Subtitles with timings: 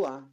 [0.00, 0.24] Olá,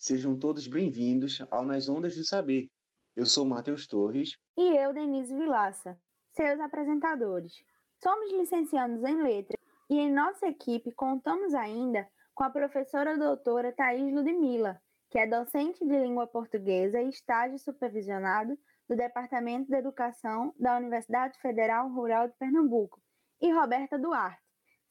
[0.00, 2.68] sejam todos bem-vindos ao Nas Ondas do Saber.
[3.14, 4.36] Eu sou Matheus Torres.
[4.58, 5.96] E eu, Denise Vilaça,
[6.32, 7.64] seus apresentadores.
[8.02, 14.12] Somos licenciados em Letras e em nossa equipe contamos ainda com a professora doutora Thais
[14.12, 18.58] Ludmilla, que é docente de língua portuguesa e estágio supervisionado
[18.88, 23.00] do Departamento de Educação da Universidade Federal Rural de Pernambuco,
[23.40, 24.42] e Roberta Duarte,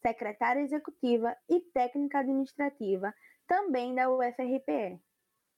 [0.02, 3.14] secretária executiva e técnica administrativa
[3.48, 5.00] também da UFRPE.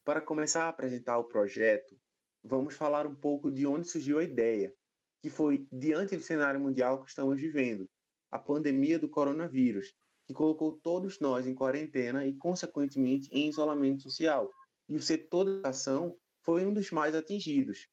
[0.03, 1.95] Para começar a apresentar o projeto,
[2.43, 4.73] vamos falar um pouco de onde surgiu a ideia,
[5.21, 7.89] que foi diante do cenário mundial que estamos vivendo,
[8.29, 9.93] a pandemia do coronavírus,
[10.25, 14.49] que colocou todos nós em quarentena e, consequentemente, em isolamento social.
[14.89, 17.87] E o setor da educação foi um dos mais atingidos.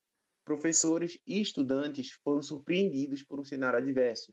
[0.45, 4.33] Professores e estudantes foram surpreendidos por um cenário adverso,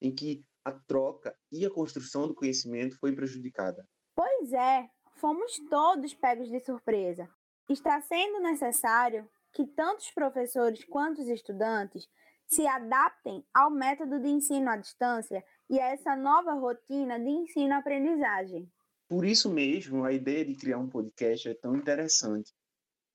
[0.00, 3.86] em que a troca e a construção do conhecimento foi prejudicada.
[4.14, 7.28] Pois é, fomos todos pegos de surpresa.
[7.68, 12.08] Está sendo necessário que tanto os professores quanto os estudantes
[12.46, 18.70] se adaptem ao método de ensino à distância e a essa nova rotina de ensino-aprendizagem.
[19.08, 22.54] Por isso mesmo, a ideia de criar um podcast é tão interessante.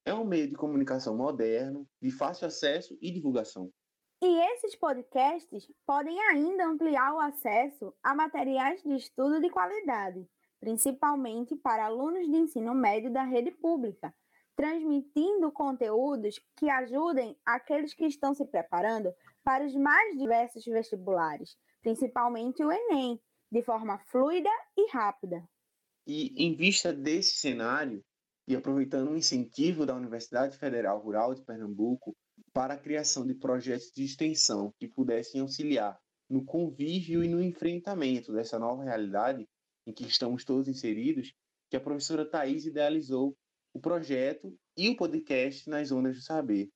[0.06, 3.72] É um meio de comunicação moderno, de fácil acesso e divulgação.
[4.25, 10.25] E esses podcasts podem ainda ampliar o acesso a materiais de estudo de qualidade,
[10.61, 14.16] principalmente para alunos de ensino médio da rede pública,
[14.55, 19.13] transmitindo conteúdos que ajudem aqueles que estão se preparando
[19.44, 25.44] para os mais diversos vestibulares, principalmente o Enem, de forma fluida e rápida.
[26.07, 28.01] E em vista desse cenário,
[28.47, 32.16] e aproveitando o incentivo da Universidade Federal Rural de Pernambuco
[32.54, 38.32] para a criação de projetos de extensão que pudessem auxiliar no convívio e no enfrentamento
[38.32, 39.48] dessa nova realidade
[39.86, 41.34] em que estamos todos inseridos,
[41.70, 43.36] que a professora Thais idealizou
[43.74, 46.70] o projeto e o podcast nas Ondas do Saber.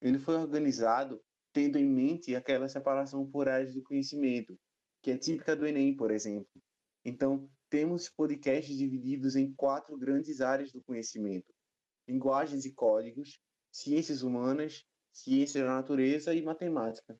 [0.00, 1.20] Ele foi organizado
[1.52, 4.58] tendo em mente aquela separação por áreas do conhecimento,
[5.02, 6.62] que é típica do Enem, por exemplo.
[7.02, 11.52] Então, temos podcasts divididos em quatro grandes áreas do conhecimento:
[12.06, 13.40] linguagens e códigos,
[13.72, 14.84] ciências humanas,
[15.16, 17.18] ciências da natureza e matemática.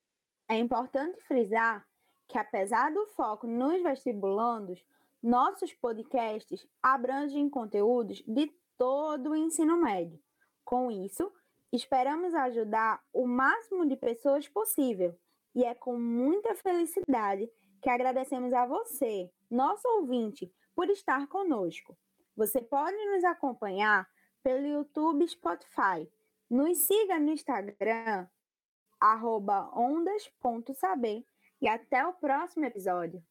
[0.49, 1.87] É importante frisar
[2.29, 4.84] que, apesar do foco nos vestibulandos,
[5.23, 10.21] nossos podcasts abrangem conteúdos de todo o ensino médio.
[10.65, 11.33] Com isso,
[11.73, 15.19] esperamos ajudar o máximo de pessoas possível
[15.55, 17.51] e é com muita felicidade
[17.83, 21.97] que agradecemos a você, nosso ouvinte, por estar conosco.
[22.37, 24.06] Você pode nos acompanhar
[24.43, 26.06] pelo YouTube Spotify.
[26.49, 28.29] Nos siga no Instagram,
[29.75, 31.25] ondas.saber.
[31.61, 33.25] E até o próximo episódio.